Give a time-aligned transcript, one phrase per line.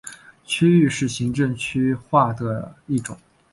[0.45, 3.15] 区域是行政区划的一种。